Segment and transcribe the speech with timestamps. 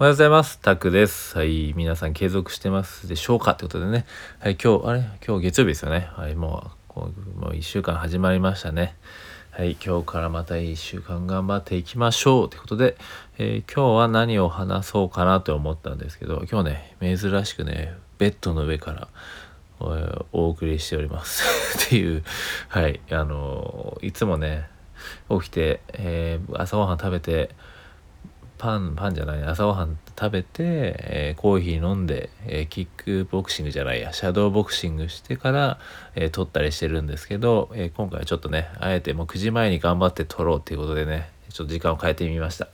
[0.00, 0.60] おはようございます。
[0.60, 1.36] タクです。
[1.36, 4.06] はい、皆さん継続してますでしょうかってことでね。
[4.38, 5.00] はい、今日、あれ？
[5.26, 6.08] 今日月曜日ですよね。
[6.12, 8.94] はい、もう、こうもう1週間始まりましたね。
[9.50, 12.96] はい、今日からまた1週間頑張っていきましょうということで、
[13.38, 19.08] えー、今日は何を話そうかなと思ったんですけど、今日ね、珍しくね、ベッドの上から
[19.80, 21.42] お送りしております
[21.86, 22.22] っていう、
[22.68, 24.70] はい、あのいつもね、
[25.28, 27.50] 起きて、えー、朝ごはん食べて、
[28.58, 35.78] パンパンじゃない朝ごはん食べて、えー、コーヒー飲んで、えー、キックボクシングじゃないやシャドーボクシングしてから、
[36.14, 42.68] えー、撮ったりしてるんですけど、え今回はちょっとねあえてもう9時前に頑張って撮ろうっていうことでねちょっと時間を変えてみました。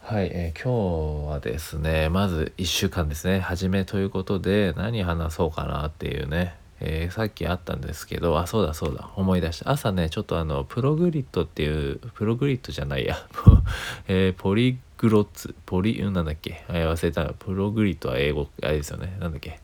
[0.00, 13.16] はい、え今日はですねまず1週間ですね初めということで何話そうかなっていうねえー、さっきあったんですけどあそうだそうだ思い出した朝ねちょっとあのプログリッドっていうプログリッドじゃないや、
[14.06, 19.60] えー、ポリグロッツポリなんだっけ、えー、忘れたプログリッドは英語あれですよねなんだっけ？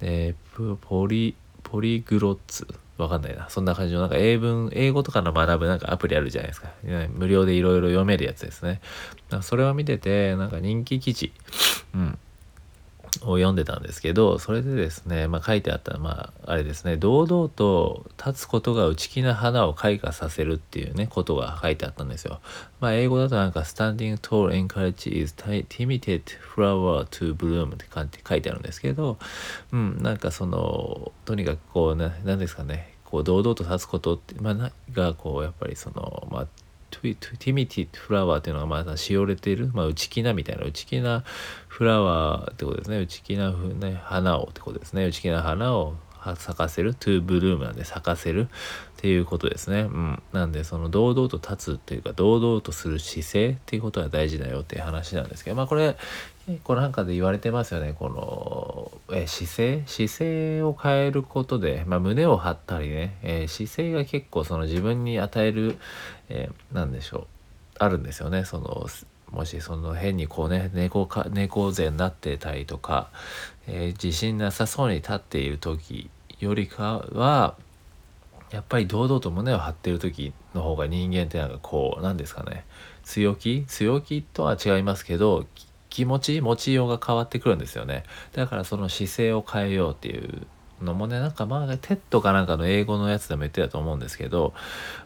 [0.00, 2.66] えー、ポリポリグロッツ
[2.98, 3.50] わかんないな。
[3.50, 6.68] そんな感じの、なんか英文、英語とかの学ぶなんかアプリあるじゃないですか。
[7.10, 8.80] 無料でいろいろ読めるやつですね。
[9.42, 11.30] それを見てて、なんか人気記事。
[11.94, 12.18] うん。
[13.22, 22.40] を読んでたんですけどそれでですね、まあ、書いてあったまああれですね堂々と立つことが内気な花を開花させるっていうねことが書いてあったんですよ。
[22.80, 26.22] まあ英語だとなんか Standing tall encourage is timid
[26.54, 27.76] flower to bloom っ
[28.08, 29.18] て書いてあるんですけど、
[29.72, 36.46] うん、なんかそのとにかくこう何ですかねこう堂々と立つことって、まあ、がこうやっぱりそのまあ
[36.90, 41.24] トゥティミティフラワーっていうのがまだしおれている、まあ、内気なみたいな内気な
[41.68, 45.94] フラワーってことですね内気な、ね、花をってことですね内気な花を
[46.34, 48.48] 咲かせるトゥーブルームなんで咲かせるっ
[48.96, 49.82] ていうことですね。
[49.82, 50.22] うん。
[50.32, 55.96] なんでその堂々と立つっていうか堂々とする姿勢っていうことが大事だよっていう話なんですけどまあこれ
[56.64, 65.78] これなんかで言われてますよねこのえ姿勢姿勢を変えることで、まあ、胸を張ったりね、えー、姿勢が結構その自分に与える、
[66.28, 67.26] えー、何でしょう
[67.78, 68.44] あるんですよね。
[68.44, 68.86] その
[69.30, 73.10] もしその変にこうね猫か猫背になってたりとか、
[73.66, 77.56] えー、自信なさそうに立っている時よりかは
[78.50, 82.64] やっぱり堂々と胸を張ってる時の方が人間ってなんかこう何ですかね
[83.02, 83.64] 強気？
[83.66, 85.46] 強気とは違いますけど
[85.96, 88.04] 気持ち持ちようが変わってくるんですよね。
[88.34, 90.46] だからその姿勢を変えようっていう
[90.82, 94.52] のもねなんかまあ TED かなんかの英語のやつでも言ってたと思うんですけど、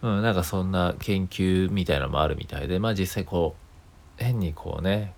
[0.00, 3.56] うん、なんかそんな研究みたいなのもあるみたいでまあ実際こ
[4.20, 5.12] う変にこうね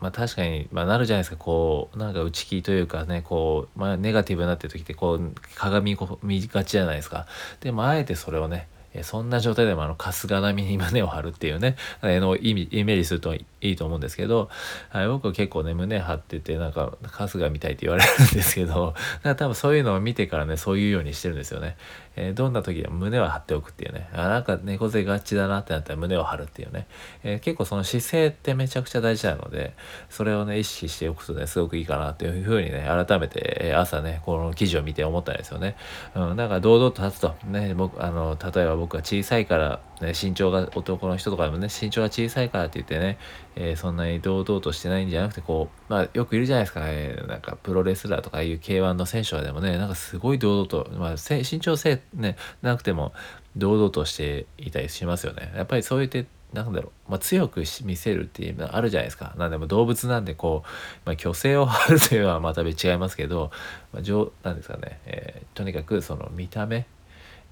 [0.00, 1.36] まあ確かに、まあ、なるじゃないですか。
[1.36, 7.26] こうなんか内気というかねこう、まあ、ネガティブになってる時ってこう鏡見がちじゃないですか。
[7.60, 8.66] でもあえてそれをね
[9.02, 14.50] そんな状態でもあの春日並みに胸を張るっていうね、の意味イメージするといいと思うんですけど、
[14.90, 21.76] はい、僕は結構ね胸張っててなんか春日みたいって言われるんですけど 多分そういうのを見てからねそういうようにしてるんですよね。
[22.14, 26.86] えー、どんな時でも胸を張っておくっていうねあなんか猫背がちだなってなったら胸を張るっていうね、
[27.24, 29.72] えー、結構その姿勢ってめちゃくちゃ大事なので
[30.10, 35.76] それをね意識しておくとねすごくいいかなっていうふうにね改めて、朝ねこの記事を見て思ったんですよね。
[36.14, 43.16] うん、なんか堂々と立つとね僕あの例えば僕は小さいからね、身長が男の人とかでもね身長が小さいからって言ってね、
[43.54, 53.12] えー、そんなに堂々としてないんじゃなくてこうまあよくいるじゃないですかねなんかプロレスラーとかいう K1 の選手はでもねなんかすごい堂々と、まあ、身長せねなくても
[53.56, 59.34] 堂々としていたりしますよねやっぱりそう言ってなんだろう、まあ、強く見せるっていうのあるじゃないですか。
[59.38, 60.68] なんでも動物なんでこう、
[61.06, 63.50] まあ、虚勢を張るというのはまた違いますけど、
[63.92, 66.86] まあ、なんですかね、えー、とにかくその見た目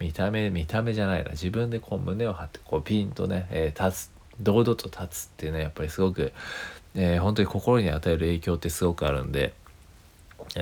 [0.01, 6.33] 見た目見た目じゃないな自分でこう胸を張ってこうピンとね、えー、立つ堂々と立つっていうねやっぱりすごく、
[6.95, 9.55] えー、本当に心に与える影響ってすごくあるんで。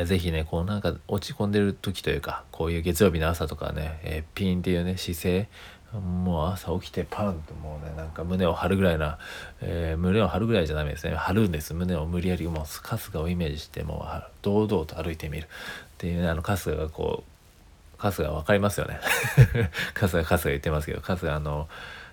[0.07, 5.49] ぜひね、こうなんか落ち込んでる時というか、こういう月曜日の朝とかね、えー、ピンっていうね、姿勢、
[5.93, 9.19] もう朝起きてパンともうね、なんか胸を張るぐらいな、
[9.63, 11.15] えー、胸を張るぐらいじゃダメですね。
[11.15, 11.73] 張るんです。
[11.73, 15.49] 胸を無理やりもう春日をイメージして、もう堂々と歩いてみるっ
[15.97, 17.38] ていうね、あの春日がこう、
[17.99, 19.01] 春日分かりますよね。
[19.95, 21.69] 春日春日言ってますけど春日あの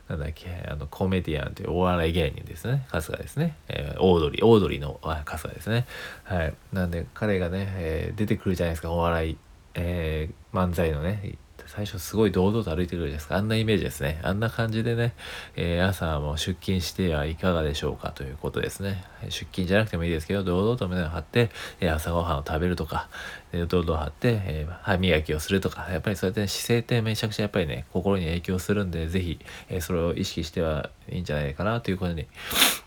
[0.10, 2.86] なんだっけあのコメディアンというお笑い芸人ですね。
[2.90, 5.86] 春日ですね、えー、オードリーオードリーの春日ですね。
[6.24, 6.54] はい。
[6.74, 8.92] なんで彼がね、えー、出てくるじゃないですか。
[8.92, 9.38] お笑い、
[9.76, 11.38] えー、漫才のね
[11.68, 13.36] 最初すごい堂々と歩いてくるじゃないですか。
[13.38, 14.20] あんなイメージですね。
[14.24, 15.14] あんな感じでね、
[15.56, 19.04] えー、朝も出勤してはいかがでしょうかということですね。
[19.26, 23.10] 出勤じゃなくてもいいですけど堂々と胸を張って、えー、朝ごはんを食べるとか、
[23.52, 29.40] えー、堂々張って、え、歯磨きをするとかやっぱりそうやって、ね、姿勢ってめちゃくちゃやっぱりね心に影響するんで是非、
[29.70, 32.28] え、それを意識してはいいんじゃないかなということに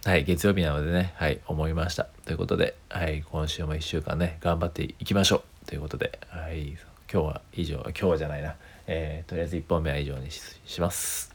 [0.05, 2.05] はい月曜日なのでねはい思いました。
[2.25, 5.67] ということではい今週も1週間ね頑張っていきましょう。
[5.67, 8.57] ということではい今日は以上今日じゃないな
[8.91, 11.35] えー、とりあえず1本目は以上にします。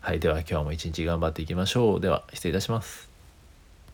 [0.00, 2.00] はい、では今日も一日頑張っていきましょう。
[2.00, 3.05] では、失礼いたします。